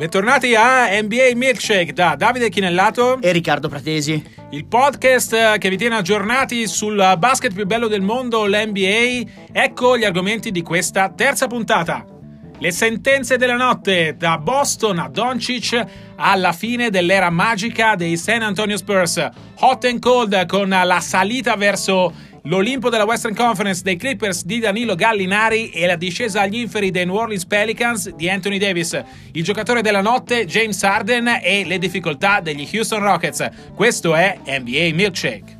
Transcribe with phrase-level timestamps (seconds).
[0.00, 4.24] Bentornati a NBA Milkshake da Davide Chinellato e Riccardo Pratesi.
[4.52, 9.30] Il podcast che vi tiene aggiornati sul basket più bello del mondo, l'NBA.
[9.52, 12.06] Ecco gli argomenti di questa terza puntata.
[12.58, 15.84] Le sentenze della notte da Boston a Doncic
[16.16, 19.28] alla fine dell'era magica dei San Antonio Spurs.
[19.58, 22.10] Hot and cold con la salita verso
[22.44, 27.04] l'Olimpo della Western Conference dei Clippers di Danilo Gallinari e la discesa agli inferi dei
[27.04, 29.02] New Orleans Pelicans di Anthony Davis,
[29.32, 33.48] il giocatore della notte James Harden e le difficoltà degli Houston Rockets.
[33.74, 35.59] Questo è NBA Milkshake.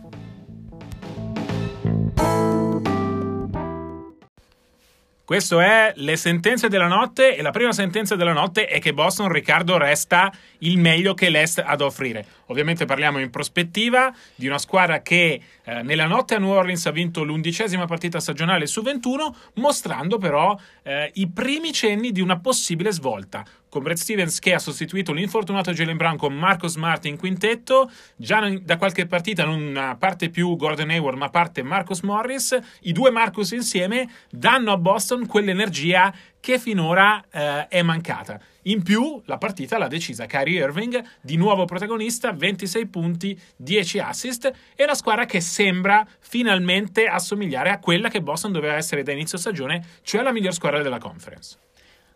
[5.30, 9.30] Questo è le sentenze della notte e la prima sentenza della notte è che Boston
[9.30, 12.26] Riccardo resta il meglio che l'Est ha da offrire.
[12.46, 16.90] Ovviamente parliamo in prospettiva di una squadra che eh, nella notte a New Orleans ha
[16.90, 22.90] vinto l'undicesima partita stagionale su 21, mostrando però eh, i primi cenni di una possibile
[22.90, 23.44] svolta.
[23.70, 28.46] Con Brad Stevens che ha sostituito l'infortunato Jalen Brown con Marcus Smart in quintetto, già
[28.60, 33.52] da qualche partita non parte più Gordon Hayward ma parte Marcus Morris, i due Marcus
[33.52, 38.40] insieme danno a Boston quell'energia che finora eh, è mancata.
[38.64, 44.52] In più, la partita l'ha decisa Kyrie Irving, di nuovo protagonista, 26 punti, 10 assist,
[44.74, 49.38] e una squadra che sembra finalmente assomigliare a quella che Boston doveva essere da inizio
[49.38, 51.56] stagione, cioè la miglior squadra della conference.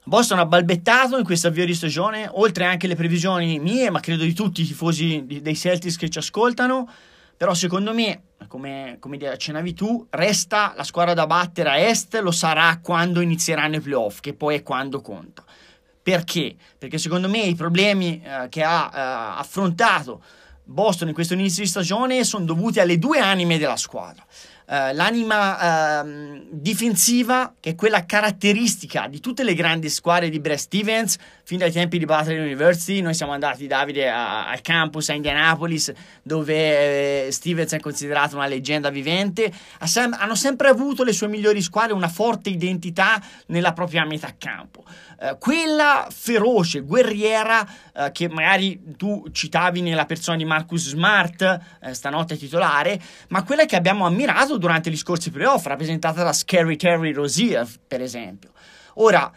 [0.06, 4.22] Boston ha balbettato in questo avvio di stagione, oltre anche le previsioni mie, ma credo
[4.24, 6.88] di tutti i tifosi dei Celtics che ci ascoltano.
[7.36, 12.30] Però secondo me, come, come accennavi tu, resta la squadra da battere a est, lo
[12.30, 15.42] sarà quando inizieranno i playoff, che poi è quando conta.
[16.02, 16.54] Perché?
[16.78, 20.22] Perché secondo me i problemi eh, che ha eh, affrontato
[20.64, 24.24] Boston in questo inizio di stagione sono dovuti alle due anime della squadra.
[24.66, 30.56] Uh, l'anima uh, difensiva, che è quella caratteristica di tutte le grandi squadre di Brad
[30.56, 33.02] Stevens, fin dai tempi di Butler University.
[33.02, 38.88] Noi siamo andati, Davide, al campus a Indianapolis, dove eh, Stevens è considerato una leggenda
[38.88, 39.52] vivente.
[39.82, 44.82] Sem- hanno sempre avuto le sue migliori squadre una forte identità nella propria metà campo.
[45.20, 47.68] Uh, quella feroce, guerriera,
[48.10, 51.60] che magari tu citavi nella persona di Marcus Smart,
[51.92, 56.76] stanotte titolare, ma quella che abbiamo ammirato caso durante gli scorsi playoff, rappresentata da Scary
[56.76, 58.50] Terry Rozier, per esempio.
[58.94, 59.30] Ora,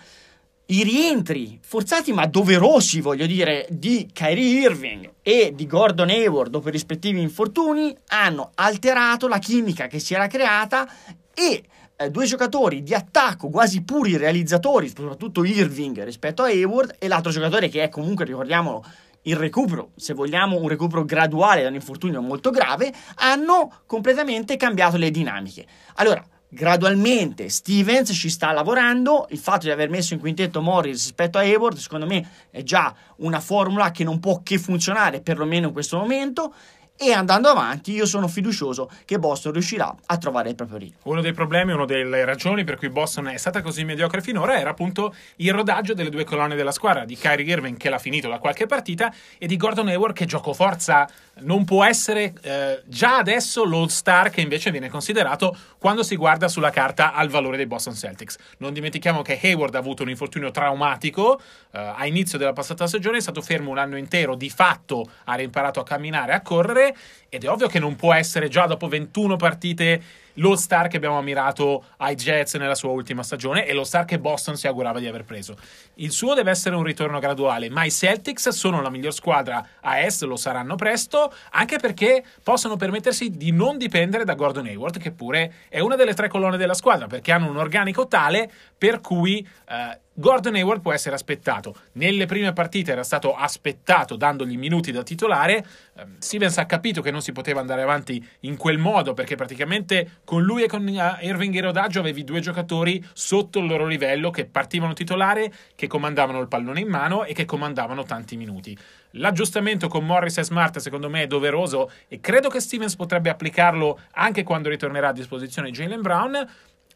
[0.70, 6.68] i rientri forzati ma doverosi, voglio dire, di Kyrie Irving e di Gordon Hayward dopo
[6.70, 10.88] i rispettivi infortuni hanno alterato la chimica che si era creata
[11.34, 11.64] e
[11.96, 17.32] eh, due giocatori di attacco quasi puri realizzatori, soprattutto Irving rispetto a Hayward e l'altro
[17.32, 18.84] giocatore che è comunque, ricordiamolo,
[19.28, 24.98] il recupero, se vogliamo un recupero graduale da un infortunio molto grave, hanno completamente cambiato
[24.98, 25.66] le dinamiche.
[25.96, 31.38] Allora, gradualmente Stevens ci sta lavorando, il fatto di aver messo in quintetto Morris rispetto
[31.38, 35.74] a Hayward secondo me è già una formula che non può che funzionare perlomeno in
[35.74, 36.54] questo momento
[36.98, 41.00] e andando avanti io sono fiducioso che Boston riuscirà a trovare il proprio ritmo.
[41.04, 44.72] Uno dei problemi, una delle ragioni per cui Boston è stata così mediocre finora era
[44.72, 48.40] appunto il rodaggio delle due colonne della squadra, di Kyrie Irving che l'ha finito da
[48.40, 51.08] qualche partita e di Gordon Hayward che gioco forza
[51.42, 56.48] non può essere eh, già adesso l'all star che invece viene considerato quando si guarda
[56.48, 58.38] sulla carta al valore dei Boston Celtics.
[58.58, 61.40] Non dimentichiamo che Hayward ha avuto un infortunio traumatico
[61.72, 65.36] eh, a inizio della passata stagione, è stato fermo un anno intero, di fatto ha
[65.36, 66.87] reimparato a camminare e a correre
[67.30, 70.02] ed è ovvio che non può essere già dopo 21 partite
[70.38, 74.20] lo star che abbiamo ammirato ai Jets nella sua ultima stagione e lo star che
[74.20, 75.56] Boston si augurava di aver preso.
[75.96, 80.00] Il suo deve essere un ritorno graduale, ma i Celtics sono la miglior squadra a
[80.00, 85.12] est, lo saranno presto, anche perché possono permettersi di non dipendere da Gordon Hayward, che
[85.12, 89.48] pure è una delle tre colonne della squadra, perché hanno un organico tale per cui
[89.70, 91.76] eh, Gordon Hayward può essere aspettato.
[91.94, 95.64] Nelle prime partite era stato aspettato dandogli minuti da titolare.
[95.96, 100.22] Ehm, Stevens ha capito che non si poteva andare avanti in quel modo perché praticamente
[100.28, 104.30] con lui e con eh, Irving e Rodaggio avevi due giocatori sotto il loro livello
[104.30, 108.78] che partivano titolare, che comandavano il pallone in mano e che comandavano tanti minuti.
[109.12, 114.02] L'aggiustamento con Morris e Smart secondo me è doveroso e credo che Stevens potrebbe applicarlo
[114.16, 116.48] anche quando ritornerà a disposizione Jalen Brown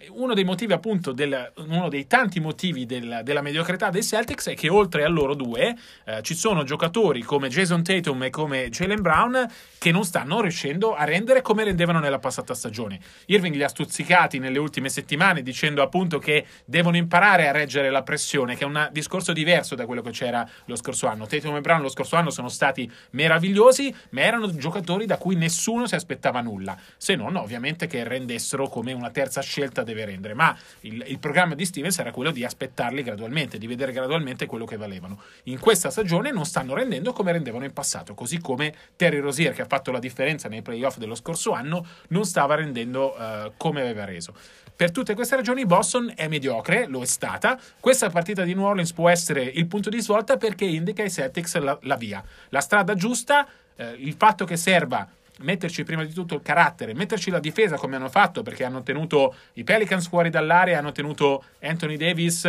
[0.09, 4.55] uno dei motivi, appunto, del, uno dei tanti motivi del, della mediocrità dei Celtics è
[4.55, 5.75] che oltre a loro due
[6.05, 10.95] eh, ci sono giocatori come Jason Tatum e come Jalen Brown che non stanno riuscendo
[10.95, 12.99] a rendere come rendevano nella passata stagione.
[13.27, 18.03] Irving li ha stuzzicati nelle ultime settimane dicendo appunto che devono imparare a reggere la
[18.03, 21.27] pressione, che è un discorso diverso da quello che c'era lo scorso anno.
[21.27, 25.87] Tatum e Brown lo scorso anno sono stati meravigliosi, ma erano giocatori da cui nessuno
[25.87, 30.33] si aspettava nulla, se non ovviamente che rendessero come una terza scelta del deve rendere,
[30.33, 34.65] ma il, il programma di Stevens era quello di aspettarli gradualmente, di vedere gradualmente quello
[34.65, 35.21] che valevano.
[35.43, 39.61] In questa stagione non stanno rendendo come rendevano in passato, così come Terry Rosier, che
[39.61, 44.05] ha fatto la differenza nei playoff dello scorso anno, non stava rendendo uh, come aveva
[44.05, 44.33] reso.
[44.75, 47.59] Per tutte queste ragioni Boston è mediocre, lo è stata.
[47.79, 51.57] Questa partita di New Orleans può essere il punto di svolta perché indica ai Celtics
[51.57, 52.23] la, la via.
[52.49, 55.07] La strada giusta, eh, il fatto che serva
[55.41, 59.35] metterci prima di tutto il carattere, metterci la difesa come hanno fatto perché hanno tenuto
[59.53, 62.45] i Pelicans fuori dall'area, hanno tenuto Anthony Davis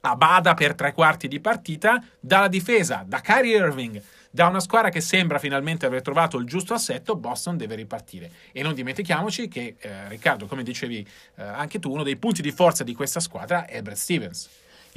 [0.00, 4.00] a bada per tre quarti di partita, dalla difesa, da Kyrie Irving,
[4.30, 8.30] da una squadra che sembra finalmente aver trovato il giusto assetto, Boston deve ripartire.
[8.52, 11.06] E non dimentichiamoci che, eh, Riccardo, come dicevi
[11.36, 14.48] eh, anche tu, uno dei punti di forza di questa squadra è Brad Stevens.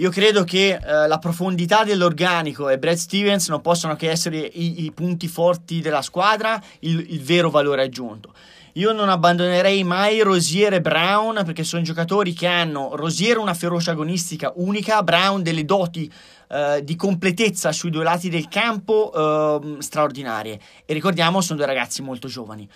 [0.02, 4.86] Io credo che eh, la profondità dell'organico e Brad Stevens non possono che essere i,
[4.86, 8.34] i punti forti della squadra, il, il, vero valore aggiunto.
[8.74, 13.92] Io non abbandonerei mai Rosier e Brown perché sono giocatori che hanno Rosier una ferocia
[13.92, 16.12] agonistica unica, Brown delle doti
[16.50, 20.60] eh, di completezza sui due lati del campo eh, straordinarie.
[20.84, 22.68] E ricordiamo, sono due ragazzi molto giovani.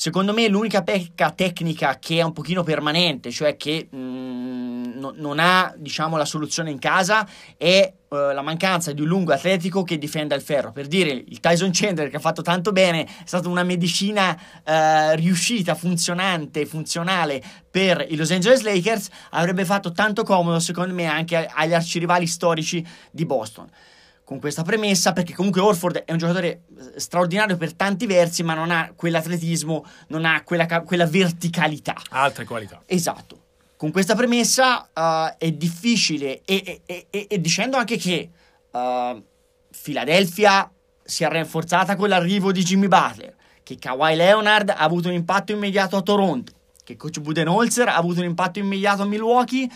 [0.00, 5.12] Secondo me l'unica pecca tecnica che è un pochino permanente, cioè che mh, mm, no,
[5.14, 9.82] non ha diciamo, la soluzione in casa, è uh, la mancanza di un lungo atletico
[9.82, 10.72] che difenda il ferro.
[10.72, 15.16] Per dire, il Tyson Chandler che ha fatto tanto bene, è stata una medicina uh,
[15.16, 21.46] riuscita, funzionante, funzionale per i Los Angeles Lakers, avrebbe fatto tanto comodo secondo me anche
[21.46, 23.68] agli arcirivali storici di Boston
[24.30, 26.62] con questa premessa, perché comunque Orford è un giocatore
[26.94, 31.96] eh, straordinario per tanti versi, ma non ha quell'atletismo, non ha quella, quella verticalità.
[32.10, 32.80] Altre qualità.
[32.86, 33.46] Esatto.
[33.76, 38.30] Con questa premessa uh, è difficile, e, e, e, e, dicendo anche che
[38.70, 39.20] uh,
[39.82, 40.70] Philadelphia
[41.02, 43.34] si è rinforzata con l'arrivo di Jimmy Butler,
[43.64, 46.52] che Kawhi Leonard ha avuto un impatto immediato a Toronto,
[46.84, 49.68] che coach Budenholzer ha avuto un impatto immediato a Milwaukee,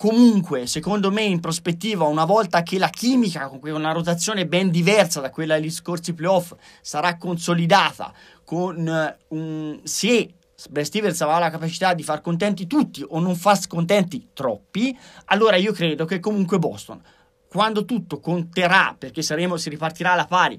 [0.00, 5.20] comunque, secondo me, in prospettiva, una volta che la chimica, con una rotazione ben diversa
[5.20, 8.10] da quella degli scorsi playoff, sarà consolidata,
[8.42, 10.36] con eh, un, se
[10.70, 15.56] Brad Stevens avrà la capacità di far contenti tutti o non far scontenti troppi, allora
[15.56, 17.02] io credo che comunque Boston,
[17.46, 20.58] quando tutto conterà, perché saremo, si ripartirà alla pari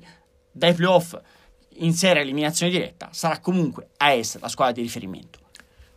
[0.52, 1.20] dai playoff
[1.78, 5.41] in serie eliminazione diretta, sarà comunque a essere la squadra di riferimento.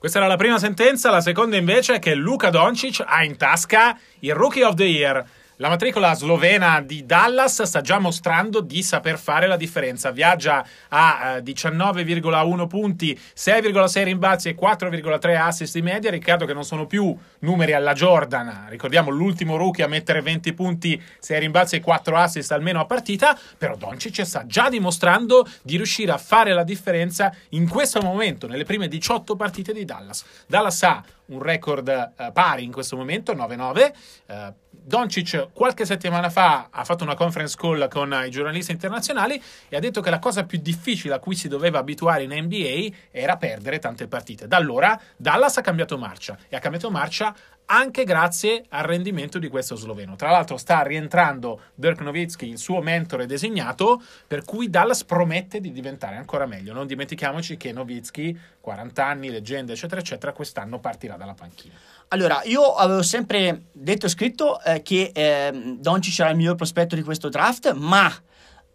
[0.05, 3.99] Questa era la prima sentenza, la seconda invece è che Luca Doncic ha in tasca
[4.19, 5.25] il Rookie of the Year.
[5.59, 10.11] La matricola slovena di Dallas sta già mostrando di saper fare la differenza.
[10.11, 16.11] Viaggia a 19,1 eh, punti, 6,6 rimbalzi e 4,3 assist di media.
[16.11, 18.67] Riccardo, che non sono più numeri alla Jordan.
[18.69, 23.39] Ricordiamo l'ultimo rookie a mettere 20 punti, 6 rimbalzi e 4 assist almeno a partita.
[23.57, 28.65] Però Doncic sta già dimostrando di riuscire a fare la differenza in questo momento, nelle
[28.65, 30.25] prime 18 partite di Dallas.
[30.49, 33.93] Dallas ha un record eh, pari in questo momento, 9-9.
[34.27, 39.77] Eh, Doncic qualche settimana fa ha fatto una conference call con i giornalisti internazionali e
[39.77, 43.39] ha detto che la cosa più difficile a cui si doveva abituare in NBA era
[43.39, 44.47] perdere tante partite.
[44.47, 47.35] Da allora Dallas ha cambiato marcia e ha cambiato marcia
[47.67, 50.17] anche grazie al rendimento di questo sloveno.
[50.17, 55.73] Tra l'altro sta rientrando Dirk Nowitzki, il suo mentore designato, per cui Dallas promette di
[55.73, 56.75] diventare ancora meglio.
[56.75, 61.75] Non dimentichiamoci che Nowitzki, 40 anni, leggenda, eccetera, eccetera, quest'anno partirà dalla panchina.
[62.15, 66.95] Allora, io avevo sempre detto e scritto eh, che eh, Doncic era il miglior prospetto
[66.95, 68.15] di questo draft, ma eh,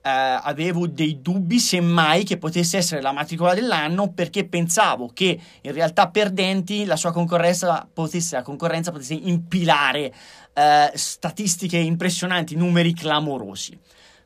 [0.03, 6.10] avevo dei dubbi semmai che potesse essere la matricola dell'anno perché pensavo che in realtà
[6.10, 10.13] perdenti la sua concorrenza potesse, la concorrenza potesse impilare
[10.53, 13.79] eh, statistiche impressionanti, numeri clamorosi.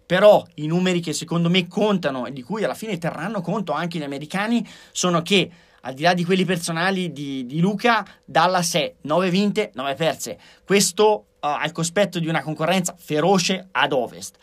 [0.07, 3.99] Però i numeri che secondo me contano e di cui alla fine terranno conto anche
[3.99, 5.51] gli americani sono che
[5.85, 10.37] al di là di quelli personali di, di Luca, Dallas è 9 vinte, 9 perse.
[10.65, 14.37] Questo uh, al cospetto di una concorrenza feroce ad ovest.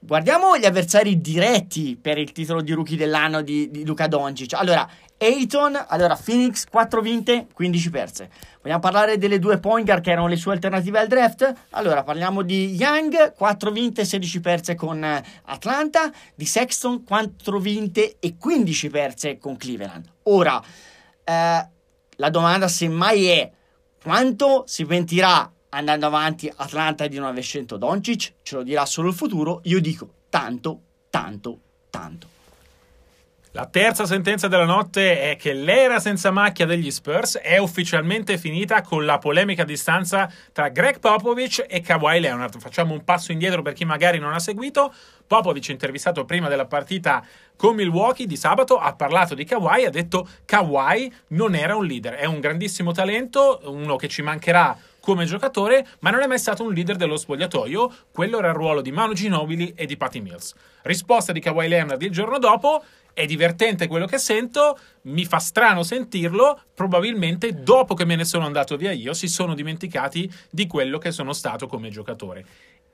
[0.00, 4.54] Guardiamo gli avversari diretti per il titolo di rookie dell'anno di, di Luca Doncic.
[4.54, 4.88] Allora,
[5.18, 8.30] Ayton, allora Phoenix 4 vinte, 15 perse.
[8.62, 11.52] Vogliamo parlare delle due point guard che erano le sue alternative al draft?
[11.70, 18.16] Allora, parliamo di Young, 4 vinte, 16 perse con eh, Atlanta, di Sexton 4 vinte
[18.20, 20.08] e 15 perse con Cleveland.
[20.24, 20.62] Ora,
[21.24, 21.68] eh,
[22.16, 23.50] la domanda semmai è
[24.00, 29.08] quanto si pentirà andando avanti Atlanta di non aver scelto Doncic, ce lo dirà solo
[29.08, 31.58] il futuro, io dico tanto, tanto,
[31.90, 32.36] tanto.
[33.52, 38.82] La terza sentenza della notte è che l'era senza macchia degli Spurs è ufficialmente finita
[38.82, 42.60] con la polemica a distanza tra Greg Popovich e Kawhi Leonard.
[42.60, 44.92] Facciamo un passo indietro per chi magari non ha seguito.
[45.26, 47.24] Popovich, intervistato prima della partita
[47.56, 52.14] con Milwaukee di sabato, ha parlato di Kawhi, ha detto Kawhi non era un leader,
[52.14, 56.64] è un grandissimo talento, uno che ci mancherà come giocatore, ma non è mai stato
[56.64, 57.92] un leader dello spogliatoio.
[58.10, 60.54] Quello era il ruolo di Manu Ginobili e di Patty Mills.
[60.82, 65.82] Risposta di Kawhi Leonard il giorno dopo è divertente quello che sento, mi fa strano
[65.82, 70.98] sentirlo, probabilmente dopo che me ne sono andato via io si sono dimenticati di quello
[70.98, 72.44] che sono stato come giocatore.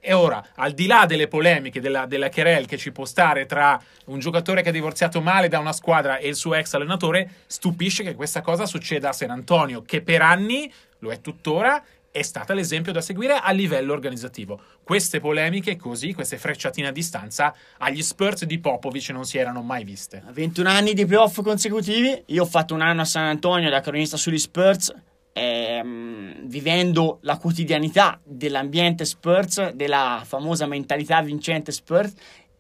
[0.06, 3.78] E ora, al di là delle polemiche della, della querel che ci può stare tra
[4.06, 8.02] un giocatore che ha divorziato male da una squadra e il suo ex allenatore, stupisce
[8.02, 11.82] che questa cosa succeda a San Antonio, che per anni, lo è tuttora,
[12.14, 14.61] è stata l'esempio da seguire a livello organizzativo.
[14.85, 19.83] Queste polemiche così, queste frecciatine a distanza, agli Spurs di Popovic non si erano mai
[19.83, 20.23] viste.
[20.30, 24.16] 21 anni di playoff consecutivi, io ho fatto un anno a San Antonio da cronista
[24.16, 24.94] sugli Spurs,
[25.33, 32.14] ehm, vivendo la quotidianità dell'ambiente Spurs, della famosa mentalità vincente Spurs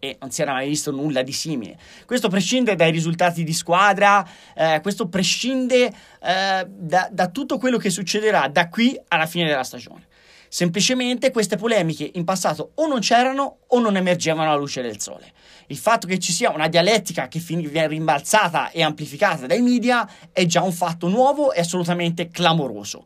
[0.04, 1.78] e non si era mai visto nulla di simile.
[2.04, 7.90] Questo prescinde dai risultati di squadra, eh, questo prescinde eh, da, da tutto quello che
[7.90, 10.06] succederà da qui alla fine della stagione.
[10.48, 15.32] Semplicemente queste polemiche in passato o non c'erano o non emergevano alla luce del sole.
[15.66, 20.44] Il fatto che ci sia una dialettica che viene rimbalzata e amplificata dai media è
[20.46, 23.04] già un fatto nuovo e assolutamente clamoroso.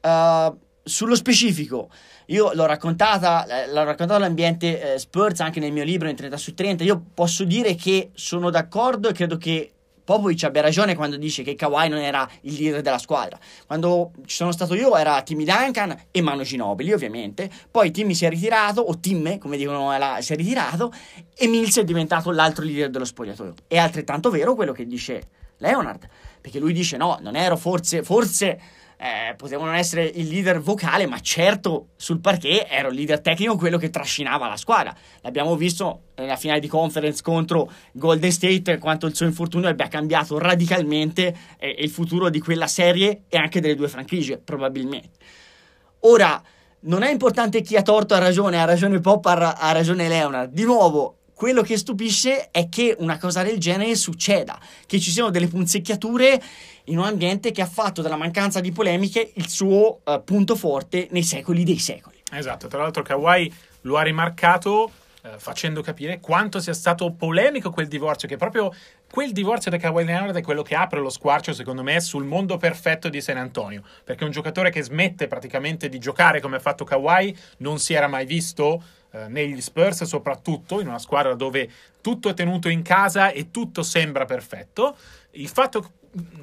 [0.00, 1.90] Uh, sullo specifico,
[2.26, 6.36] io l'ho raccontata, eh, l'ho raccontato l'ambiente eh, Spurs anche nel mio libro in 30
[6.36, 6.84] su 30.
[6.84, 9.70] Io posso dire che sono d'accordo e credo che
[10.06, 13.36] Popovic abbia ragione quando dice che Kawhi non era il leader della squadra.
[13.66, 17.50] Quando ci sono stato io era Timmy Duncan e Manu Ginobili, ovviamente.
[17.68, 19.90] Poi Timmy si è ritirato, o Tim, come dicono,
[20.20, 20.92] si è ritirato,
[21.34, 23.54] e Mills è diventato l'altro leader dello spogliatoio.
[23.66, 25.28] È altrettanto vero quello che dice
[25.58, 26.06] Leonard,
[26.40, 28.60] perché lui dice no, non ero forse, forse
[28.98, 33.78] eh, potevano essere il leader vocale, ma certo sul parquet ero il leader tecnico, quello
[33.78, 34.94] che trascinava la squadra.
[35.20, 40.38] L'abbiamo visto nella finale di conference contro Golden State, quanto il suo infortunio abbia cambiato
[40.38, 45.10] radicalmente eh, il futuro di quella serie e anche delle due franchigie, probabilmente.
[46.00, 46.42] Ora,
[46.80, 50.52] non è importante chi ha torto ha ragione, ha ragione Pop, ha ragione Leonard.
[50.52, 55.28] Di nuovo, quello che stupisce è che una cosa del genere succeda, che ci siano
[55.28, 56.42] delle punzecchiature
[56.84, 61.08] in un ambiente che ha fatto della mancanza di polemiche il suo uh, punto forte
[61.10, 62.16] nei secoli dei secoli.
[62.32, 63.52] Esatto, tra l'altro Kawhi
[63.82, 64.90] lo ha rimarcato
[65.20, 68.72] eh, facendo capire quanto sia stato polemico quel divorzio, che proprio
[69.10, 72.56] quel divorzio da Kawhi Leonard è quello che apre lo squarcio, secondo me, sul mondo
[72.56, 76.84] perfetto di San Antonio, perché un giocatore che smette praticamente di giocare come ha fatto
[76.84, 78.82] Kawhi non si era mai visto
[79.16, 81.70] eh, negli Spurs, soprattutto in una squadra dove
[82.00, 84.96] tutto è tenuto in casa e tutto sembra perfetto.
[85.32, 85.92] Il fatto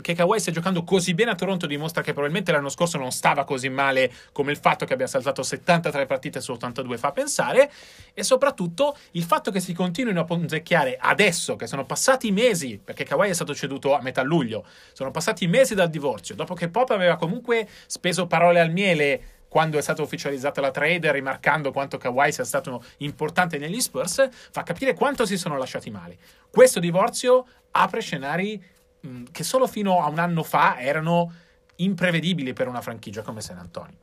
[0.01, 3.43] che Kawhi stia giocando così bene a Toronto dimostra che probabilmente l'anno scorso non stava
[3.43, 7.71] così male come il fatto che abbia saltato 73 partite su 82 fa pensare
[8.13, 13.03] e soprattutto il fatto che si continuino a ponzecchiare adesso che sono passati mesi perché
[13.03, 16.91] Kawhi è stato ceduto a metà luglio sono passati mesi dal divorzio dopo che Pop
[16.91, 22.31] aveva comunque speso parole al miele quando è stata ufficializzata la trade, rimarcando quanto Kawhi
[22.31, 26.17] sia stato importante negli Spurs, fa capire quanto si sono lasciati male.
[26.49, 28.59] Questo divorzio apre scenari
[28.99, 31.31] mh, che solo fino a un anno fa erano
[31.75, 33.97] imprevedibili per una franchigia come San Antonio.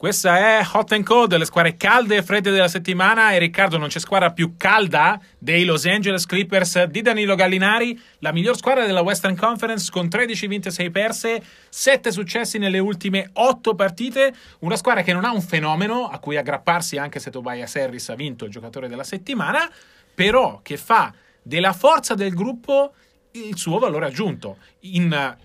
[0.00, 3.32] Questa è Hot and Cold, le squadre calde e fredde della settimana.
[3.32, 8.32] E Riccardo, non c'è squadra più calda dei Los Angeles Clippers di Danilo Gallinari, la
[8.32, 13.28] miglior squadra della Western Conference con 13 vinte e 6 perse, 7 successi nelle ultime
[13.30, 14.32] 8 partite.
[14.60, 18.14] Una squadra che non ha un fenomeno a cui aggrapparsi, anche se Tobias Harris ha
[18.14, 19.70] vinto il giocatore della settimana,
[20.14, 22.94] però che fa della forza del gruppo
[23.32, 24.56] il suo valore aggiunto.
[24.80, 25.36] In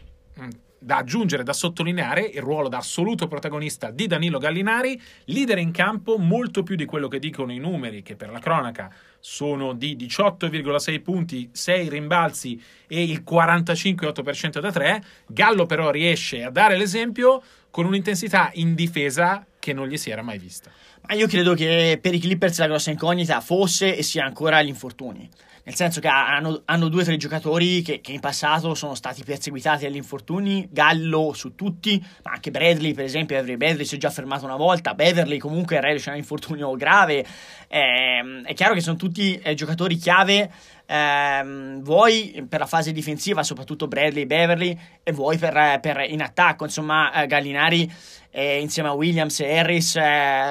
[0.86, 6.18] da aggiungere, da sottolineare il ruolo da assoluto protagonista di Danilo Gallinari, leader in campo
[6.18, 11.01] molto più di quello che dicono i numeri, che per la cronaca sono di 18,6
[11.01, 15.04] punti, 6 rimbalzi e il 45,8% da 3.
[15.25, 20.22] Gallo però riesce a dare l'esempio con un'intensità in difesa che non gli si era
[20.22, 20.70] mai vista.
[21.08, 24.68] Ma io credo che per i Clippers la grossa incognita fosse e sia ancora gli
[24.68, 25.27] infortuni
[25.66, 29.24] nel senso che hanno, hanno due o tre giocatori che, che, in passato sono stati
[29.24, 34.12] perseguitati agli infortuni, Gallo su tutti, ma anche Bradley per esempio, Bradley si è già
[34.12, 37.26] fermato una volta, Beverly comunque il c'è un infortunio grave,
[37.68, 40.52] eh, è chiaro che sono tutti eh, giocatori chiave,
[40.86, 46.22] eh, vuoi per la fase difensiva, soprattutto Bradley e Beverly, e vuoi per, per in
[46.22, 47.92] attacco, insomma eh, Gallinari
[48.30, 49.96] eh, insieme a Williams e Harris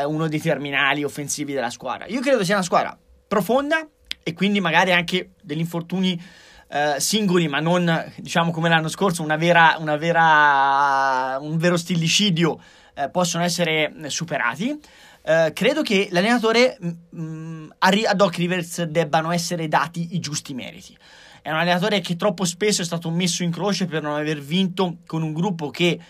[0.07, 2.07] uno dei terminali offensivi della squadra.
[2.07, 3.87] Io credo sia una squadra profonda,
[4.25, 6.21] e quindi magari anche degli infortuni
[6.69, 12.59] eh, singoli, ma non diciamo come l'anno scorso, una vera, una vera, un vero stillicidio
[12.95, 14.77] eh, possono essere superati.
[15.23, 20.55] Eh, credo che l'allenatore mh, mm, mm, a Doc Rivers debbano essere dati i giusti
[20.55, 20.97] meriti.
[21.43, 24.97] È un allenatore che troppo spesso è stato messo in croce per non aver vinto
[25.07, 26.01] con un gruppo che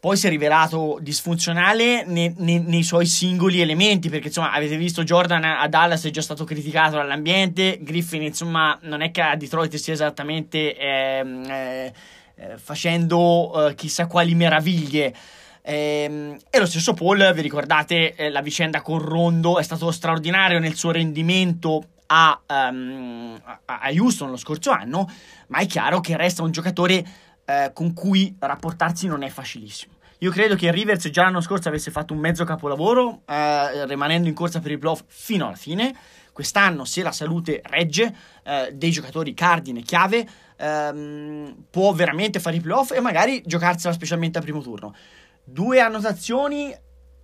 [0.00, 5.04] poi si è rivelato disfunzionale nei, nei, nei, suoi singoli elementi, perché insomma avete visto
[5.04, 9.76] Jordan a Dallas è già stato criticato dall'ambiente, Griffin insomma non è che a Detroit
[9.76, 11.92] stia esattamente ehm, eh,
[12.34, 15.14] eh, facendo eh, chissà quali meraviglie.
[15.60, 20.58] Ehm, e lo stesso Paul, vi ricordate eh, la vicenda con Rondo, è stato straordinario
[20.58, 25.08] nel suo rendimento a, um, a Houston lo scorso anno,
[25.48, 27.04] ma è chiaro che resta un giocatore
[27.50, 29.94] eh, con cui rapportarsi non è facilissimo.
[30.18, 34.34] Io credo che Rivers già l'anno scorso avesse fatto un mezzo capolavoro, eh, rimanendo in
[34.34, 35.94] corsa per i playoff fino alla fine.
[36.32, 38.14] Quest'anno, se la salute regge,
[38.44, 40.26] eh, dei giocatori cardine chiave,
[40.56, 44.94] ehm, può veramente fare i playoff e magari giocarsela specialmente al primo turno.
[45.42, 46.72] Due annotazioni,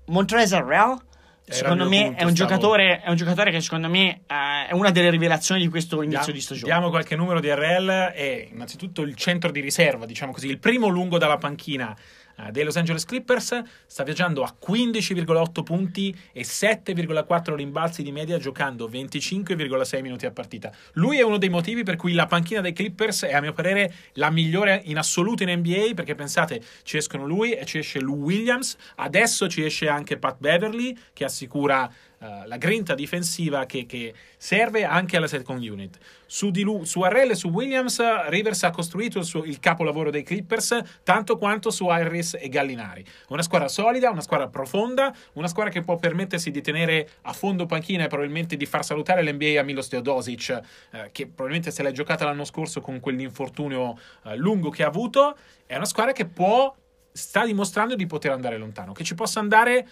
[0.07, 0.99] Montrezl Real,
[1.49, 5.11] secondo me è, un giocatore, è un giocatore che secondo me uh, è una delle
[5.11, 6.73] rivelazioni di questo inizio Diamo, di stagione.
[6.73, 10.89] Diamo qualche numero di RL è innanzitutto il centro di riserva, diciamo così, il primo
[10.89, 11.97] lungo dalla panchina
[12.51, 18.89] dei Los Angeles Clippers, sta viaggiando a 15,8 punti e 7,4 rimbalzi di media giocando
[18.89, 20.73] 25,6 minuti a partita.
[20.93, 23.93] Lui è uno dei motivi per cui la panchina dei Clippers è a mio parere
[24.15, 28.17] la migliore in assoluto in NBA perché pensate ci escono lui e ci esce Lou
[28.17, 34.15] Williams, adesso ci esce anche Pat Beverly che assicura uh, la grinta difensiva che, che,
[34.37, 35.99] serve anche alla second unit.
[36.27, 40.11] Su, di lui, su Arrell e su Williams, Rivers ha costruito il, suo, il, capolavoro
[40.11, 43.05] dei Clippers tanto quanto su Harris e Gallinari.
[43.29, 47.67] Una squadra solida, una squadra profonda, una squadra che può permettersi di tenere a fondo
[47.67, 51.93] panchina e probabilmente di far salutare l'NBA a Milos Teodosic, eh, che probabilmente se l'è
[51.93, 55.37] giocata l'anno scorso con quell'infortunio eh, lungo che ha avuto.
[55.65, 56.75] È una squadra che può
[57.17, 58.93] sta dimostrando di poter andare lontano.
[58.93, 59.89] Che ci possa andare,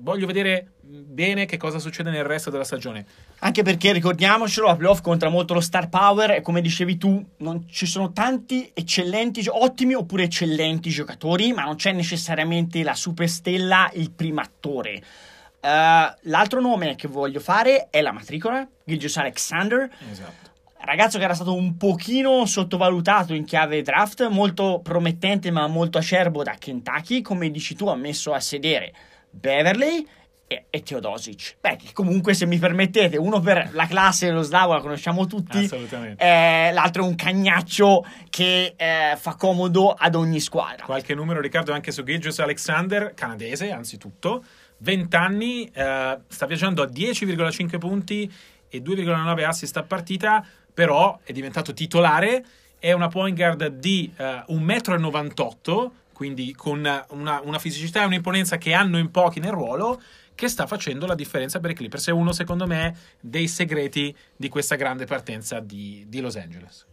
[0.00, 3.04] voglio vedere bene che cosa succede nel resto della stagione.
[3.40, 7.68] Anche perché ricordiamocelo, la playoff conta molto lo star power e come dicevi tu, non
[7.68, 14.10] ci sono tanti eccellenti, ottimi oppure eccellenti giocatori, ma non c'è necessariamente la superstella, il
[14.10, 15.02] primo attore.
[15.60, 19.90] Uh, l'altro nome che voglio fare è la matricola, Gilgius Alexander.
[20.10, 20.46] Esatto
[20.80, 26.42] ragazzo che era stato un pochino sottovalutato in chiave draft, molto promettente ma molto acerbo
[26.42, 28.94] da Kentucky, come dici tu ha messo a sedere
[29.30, 30.06] Beverly
[30.48, 31.56] e, e Teodosic.
[31.60, 36.24] Beh, comunque se mi permettete, uno per la classe dello slavo la conosciamo tutti, Assolutamente.
[36.24, 40.86] Eh, l'altro è un cagnaccio che eh, fa comodo ad ogni squadra.
[40.86, 44.42] Qualche numero Riccardo anche su Gilgius Alexander, canadese anzitutto,
[44.78, 48.32] 20 anni, eh, sta viaggiando a 10,5 punti
[48.70, 52.44] e 2,9 assist a partita, però è diventato titolare,
[52.78, 56.78] è una point guard di uh, 1,98 m, quindi con
[57.10, 60.02] una, una fisicità e un'imponenza che hanno in pochi nel ruolo,
[60.34, 62.08] che sta facendo la differenza per i Clippers.
[62.08, 66.86] È uno, secondo me, dei segreti di questa grande partenza di, di Los Angeles.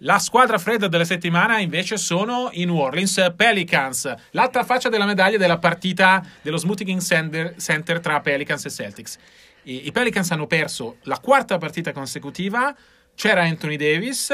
[0.00, 5.38] La squadra fredda della settimana invece sono i New Orleans Pelicans, l'altra faccia della medaglia
[5.38, 9.16] della partita dello Smoothing Center, tra Pelicans e Celtics.
[9.62, 12.76] I Pelicans hanno perso la quarta partita consecutiva,
[13.14, 14.30] c'era Anthony Davis,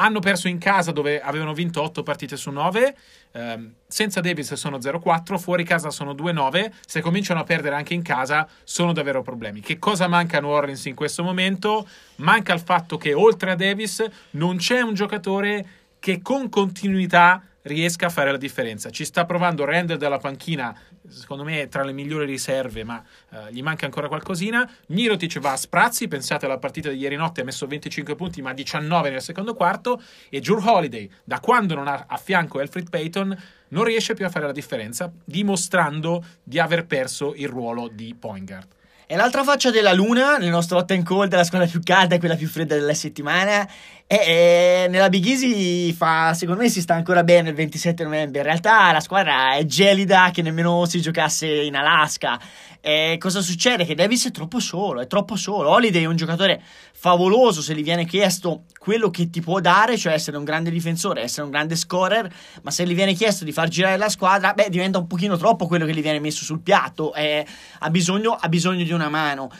[0.00, 2.96] hanno perso in casa dove avevano vinto 8 partite su 9.
[3.32, 6.72] Eh, senza Davis sono 0-4, fuori casa sono 2-9.
[6.86, 9.60] Se cominciano a perdere anche in casa, sono davvero problemi.
[9.60, 11.86] Che cosa manca a New Orleans in questo momento?
[12.16, 15.66] Manca il fatto che oltre a Davis non c'è un giocatore
[15.98, 18.90] che con continuità riesca a fare la differenza.
[18.90, 20.76] Ci sta provando Render dalla panchina,
[21.06, 23.00] secondo me è tra le migliori riserve, ma
[23.30, 24.68] uh, gli manca ancora qualcosina.
[24.88, 28.52] Mirotic va a sprazzi, pensate alla partita di ieri notte, ha messo 25 punti, ma
[28.52, 30.02] 19 nel secondo quarto.
[30.28, 34.30] E Jure Holiday, da quando non ha a fianco Alfred Payton, non riesce più a
[34.30, 38.76] fare la differenza, dimostrando di aver perso il ruolo di point guard.
[39.10, 42.18] E l'altra faccia della luna, nel nostro hot and cold, la squadra più calda e
[42.18, 43.66] quella più fredda della settimana,
[44.08, 48.38] è, è nella Big Easy fa, secondo me si sta ancora bene il 27 novembre.
[48.38, 52.40] In realtà la squadra è gelida che nemmeno si giocasse in Alaska.
[52.80, 53.84] E cosa succede?
[53.84, 55.68] Che Davis è troppo solo, è troppo solo.
[55.68, 60.14] Holiday è un giocatore favoloso se gli viene chiesto quello che ti può dare, cioè
[60.14, 63.68] essere un grande difensore, essere un grande scorer, ma se gli viene chiesto di far
[63.68, 67.12] girare la squadra, beh, diventa un pochino troppo quello che gli viene messo sul piatto,
[67.12, 67.44] eh,
[67.80, 69.50] ha, bisogno, ha bisogno di una mano.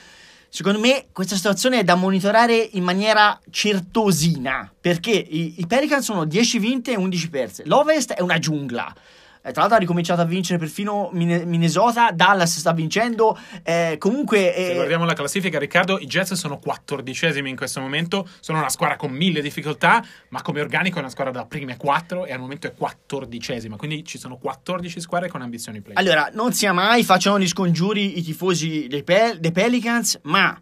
[0.51, 6.25] Secondo me questa situazione è da monitorare in maniera certosina, perché i, i Pelicans sono
[6.25, 7.63] 10 vinte e 11 perse.
[7.67, 8.95] L'Ovest è una giungla.
[9.43, 13.39] Eh, tra l'altro ha ricominciato a vincere perfino Minnesota, Dallas sta vincendo.
[13.63, 14.67] Eh, comunque, eh...
[14.67, 18.29] se guardiamo la classifica, Riccardo, i Jets sono quattordicesimi in questo momento.
[18.41, 22.27] Sono una squadra con mille difficoltà, ma come organico è una squadra da prime quattro
[22.27, 23.77] e al momento è quattordicesima.
[23.77, 25.97] Quindi ci sono 14 squadre con ambizioni play.
[25.97, 30.61] Allora, non sia mai facciano gli scongiuri i tifosi dei, Pel- dei Pelicans, ma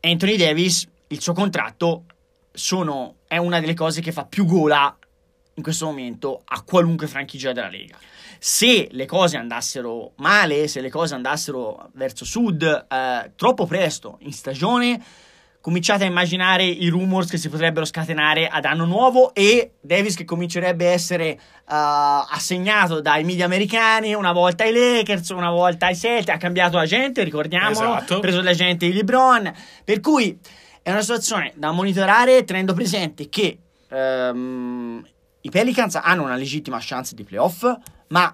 [0.00, 2.04] Anthony Davis, il suo contratto,
[2.52, 4.96] sono, è una delle cose che fa più gola
[5.54, 7.96] in questo momento a qualunque franchigia della Lega.
[8.38, 14.32] Se le cose andassero male, se le cose andassero verso sud eh, troppo presto in
[14.32, 15.02] stagione,
[15.60, 20.24] cominciate a immaginare i rumors che si potrebbero scatenare ad anno nuovo e Davis che
[20.24, 21.74] comincerebbe a essere uh,
[22.30, 27.22] assegnato dai media americani una volta ai Lakers, una volta ai Celtics, ha cambiato agente,
[27.22, 28.16] ricordiamolo, esatto.
[28.16, 29.52] ha preso l'agente di LeBron,
[29.84, 30.38] per cui
[30.82, 33.58] è una situazione da monitorare tenendo presente che
[33.90, 35.04] um,
[35.42, 37.64] i Pelicans hanno una legittima chance di playoff,
[38.08, 38.32] ma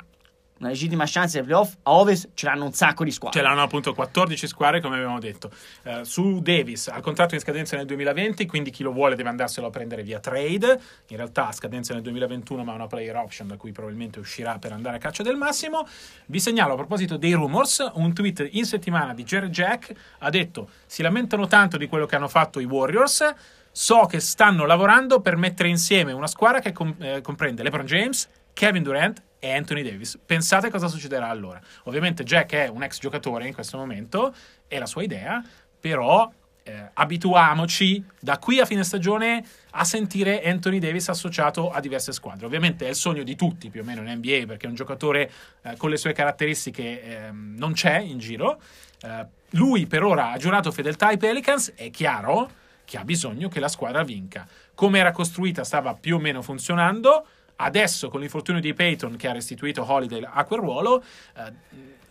[0.58, 3.38] una legittima chance di playoff a Ovest ce l'hanno un sacco di squadre.
[3.38, 5.50] Ce l'hanno appunto 14 squadre, come abbiamo detto.
[5.84, 9.66] Uh, su Davis, al contratto in scadenza nel 2020, quindi chi lo vuole deve andarselo
[9.66, 10.80] a prendere via trade.
[11.08, 14.58] In realtà ha scadenza nel 2021, ma ha una player option da cui probabilmente uscirà
[14.58, 15.86] per andare a caccia del massimo.
[16.24, 20.70] Vi segnalo a proposito dei rumors, un tweet in settimana di Jerry Jack ha detto
[20.86, 23.34] si lamentano tanto di quello che hanno fatto i Warriors
[23.78, 28.26] so che stanno lavorando per mettere insieme una squadra che com- eh, comprende LeBron James,
[28.54, 30.18] Kevin Durant e Anthony Davis.
[30.24, 31.60] Pensate cosa succederà allora.
[31.82, 34.34] Ovviamente Jack è un ex giocatore in questo momento,
[34.66, 35.44] è la sua idea,
[35.78, 42.12] però eh, abituamoci da qui a fine stagione a sentire Anthony Davis associato a diverse
[42.12, 42.46] squadre.
[42.46, 45.30] Ovviamente è il sogno di tutti più o meno in NBA perché è un giocatore
[45.60, 48.58] eh, con le sue caratteristiche eh, non c'è in giro.
[49.02, 53.61] Eh, lui per ora ha giurato fedeltà ai Pelicans, è chiaro che ha bisogno che
[53.61, 54.49] la squadra vinca.
[54.75, 57.27] Come era costruita stava più o meno funzionando.
[57.57, 61.03] Adesso, con l'infortunio di Peyton che ha restituito Holiday a quel ruolo,
[61.37, 61.53] eh,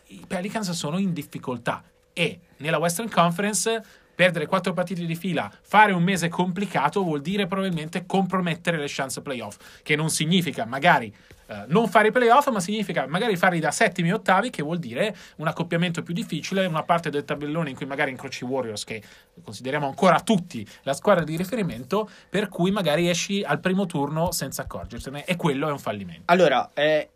[0.07, 1.83] i Pelicans sono in difficoltà.
[2.13, 3.83] E nella Western Conference
[4.15, 9.21] perdere quattro partite di fila, fare un mese complicato vuol dire probabilmente compromettere le chance
[9.21, 11.13] playoff, che non significa magari
[11.47, 14.79] eh, non fare i playoff, ma significa magari farli da settimi e ottavi, che vuol
[14.79, 19.03] dire un accoppiamento più difficile, una parte del tabellone in cui magari incroci Warriors, che
[19.43, 24.63] consideriamo ancora tutti la squadra di riferimento, per cui magari esci al primo turno senza
[24.63, 26.23] accorgersene, e quello è un fallimento.
[26.25, 27.09] Allora, eh,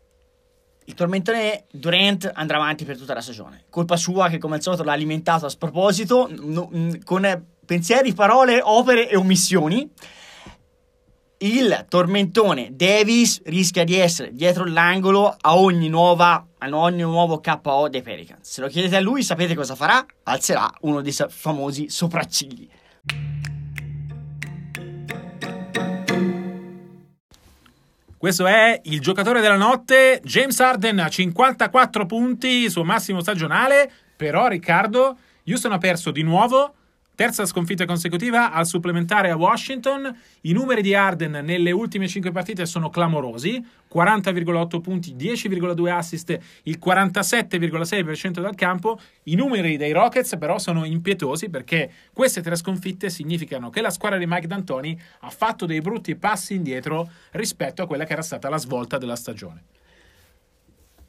[0.90, 3.64] il tormentone Durant andrà avanti per tutta la stagione.
[3.70, 6.68] Colpa sua che come al solito l'ha alimentato a sproposito, no,
[7.04, 9.88] con pensieri, parole, opere e omissioni
[11.42, 17.88] il tormentone Davis rischia di essere dietro l'angolo a ogni, nuova, a ogni nuovo KO
[17.88, 18.50] dei Pelicans.
[18.50, 20.04] Se lo chiedete a lui, sapete cosa farà?
[20.24, 22.68] Alzerà uno dei famosi sopraccigli.
[28.20, 35.16] Questo è il giocatore della notte, James Harden, 54 punti, suo massimo stagionale, però Riccardo,
[35.46, 36.74] Houston ha perso di nuovo
[37.20, 40.10] Terza sconfitta consecutiva al supplementare a Washington.
[40.40, 46.78] I numeri di Arden nelle ultime 5 partite sono clamorosi: 40,8 punti, 10,2 assist, il
[46.82, 48.98] 47,6% dal campo.
[49.24, 54.16] I numeri dei Rockets però sono impietosi perché queste tre sconfitte significano che la squadra
[54.16, 58.48] di Mike D'Antoni ha fatto dei brutti passi indietro rispetto a quella che era stata
[58.48, 59.64] la svolta della stagione.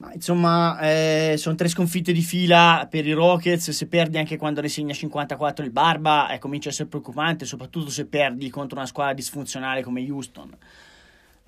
[0.01, 3.69] Ma insomma, eh, sono tre sconfitte di fila per i Rockets.
[3.69, 7.91] Se perdi anche quando ne segna 54 il Barba, eh, comincia a essere preoccupante, soprattutto
[7.91, 10.57] se perdi contro una squadra disfunzionale come Houston.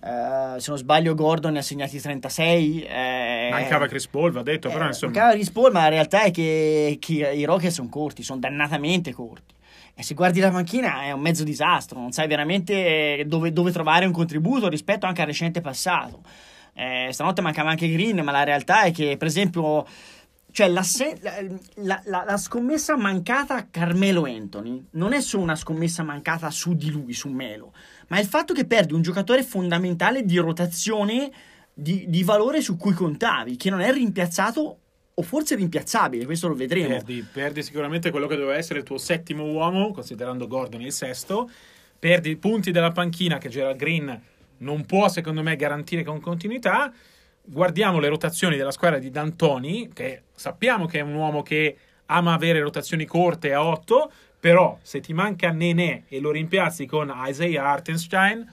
[0.01, 2.83] Uh, se non sbaglio, Gordon ne ha segnati 36.
[2.83, 5.13] Eh, mancava Chris Paul, va detto, però eh, insomma.
[5.13, 9.13] Mancava Chris Paul, ma la realtà è che, che i Rockets sono corti, sono dannatamente
[9.13, 9.55] corti.
[9.95, 14.05] E se guardi la panchina è un mezzo disastro, non sai veramente dove, dove trovare
[14.05, 16.21] un contributo rispetto anche al recente passato.
[16.73, 19.85] Eh, stanotte mancava anche Green, ma la realtà è che, per esempio,
[20.51, 20.85] cioè la,
[21.75, 26.75] la, la, la, scommessa mancata a Carmelo Anthony non è solo una scommessa mancata su
[26.75, 27.73] di lui, su Melo,
[28.07, 31.31] ma è il fatto che perdi un giocatore fondamentale di rotazione
[31.73, 34.77] di, di valore su cui contavi, che non è rimpiazzato
[35.15, 36.89] o forse rimpiazzabile, questo lo vedremo.
[36.89, 41.49] Perdi, perdi sicuramente quello che doveva essere il tuo settimo uomo, considerando Gordon il sesto,
[41.97, 44.21] perdi punti della panchina che Gerald Green
[44.59, 46.91] non può secondo me garantire con continuità.
[47.45, 52.33] Guardiamo le rotazioni della squadra di D'Antoni, che sappiamo che è un uomo che ama
[52.33, 57.65] avere rotazioni corte a 8, però se ti manca Nenè e lo rimpiazzi con Isaiah
[57.65, 58.45] Hartenstein,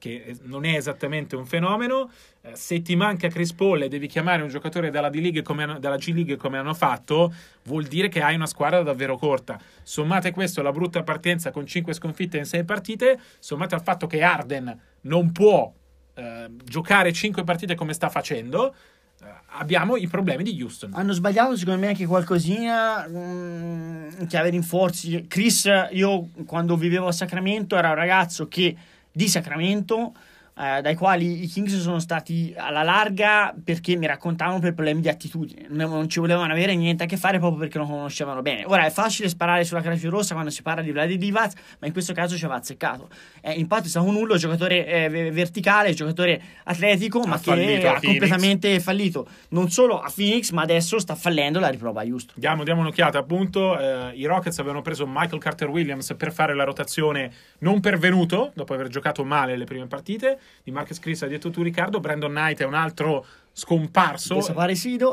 [0.00, 2.10] che non è esattamente un fenomeno,
[2.40, 5.96] eh, se ti manca Chris Paul e devi chiamare un giocatore dalla, D-League come, dalla
[5.96, 7.32] G-League come hanno fatto,
[7.64, 9.60] vuol dire che hai una squadra davvero corta.
[9.82, 14.22] Sommate questo alla brutta partenza con 5 sconfitte in 6 partite, sommate al fatto che
[14.22, 15.70] Arden non può
[16.14, 18.74] eh, giocare 5 partite come sta facendo,
[19.22, 19.26] eh,
[19.58, 20.92] abbiamo i problemi di Houston.
[20.94, 25.26] Hanno sbagliato secondo me anche qualcosina mh, mm, chiave rinforzi.
[25.28, 28.74] Chris, io quando vivevo a Sacramento era un ragazzo che
[29.12, 30.14] di Sacramento
[30.60, 35.08] eh, dai quali i Kings sono stati alla larga perché mi raccontavano per problemi di
[35.08, 38.64] attitudine, non, ci volevano avere niente a che fare proprio perché non conoscevano bene.
[38.66, 41.94] Ora è facile sparare sulla croce rossa quando si parla di Vladi Divac, ma in
[41.94, 43.08] questo caso ci aveva azzeccato.
[43.40, 47.98] Eh, infatti è stato un nullo, giocatore eh, verticale, giocatore atletico, ha ma che ha
[47.98, 49.26] completamente fallito.
[49.50, 52.34] Non solo a Phoenix, ma adesso sta fallendo la riprova a Houston.
[52.36, 56.64] Diamo, diamo un'occhiata, appunto, eh, i Rockets avevano preso Michael Carter Williams per fare la
[56.64, 61.50] rotazione non pervenuto, dopo aver giocato male le prime partite di Marcus Chris, hai detto
[61.50, 64.34] tu Riccardo, Brandon Knight è un altro scomparso.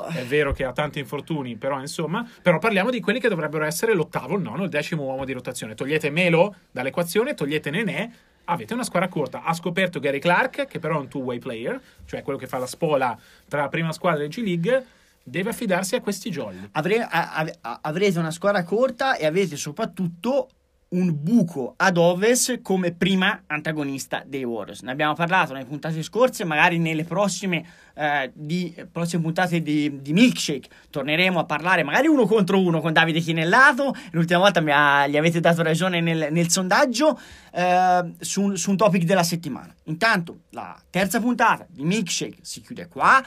[0.04, 3.94] È vero che ha tanti infortuni, però insomma, però parliamo di quelli che dovrebbero essere
[3.94, 5.76] l'ottavo, il nono, il decimo uomo di rotazione.
[5.76, 8.10] Togliete Melo dall'equazione, togliete Nenè,
[8.46, 9.44] avete una squadra corta.
[9.44, 12.68] Ha scoperto Gary Clark, che però è un two-way player, cioè quello che fa la
[12.68, 14.86] spola tra la prima squadra e G-League.
[15.24, 16.70] Deve affidarsi a questi jolly.
[16.72, 20.48] Avre- a- a- avrete una squadra corta e avete soprattutto
[20.90, 24.82] un buco ad ovest come prima antagonista dei Warriors.
[24.82, 30.14] Ne abbiamo parlato nelle puntate scorse, magari nelle prossime, eh, di, prossime puntate di, di,
[30.14, 33.94] Milkshake torneremo a parlare magari uno contro uno con Davide Chinellato.
[34.12, 37.20] L'ultima volta ha, gli avete dato ragione nel, nel sondaggio
[37.52, 39.74] eh, su, su un topic della settimana.
[39.86, 43.22] Intanto la terza puntata di Milkshake si chiude qua.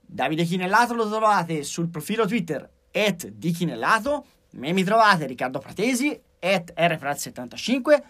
[0.00, 4.26] Davide Chinellato lo trovate sul profilo Twitter at di Chinellato.
[4.52, 8.02] Me mi trovate Riccardo Pratesi at RFRAT75.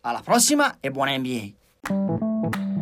[0.00, 2.77] Alla prossima e buona NBA!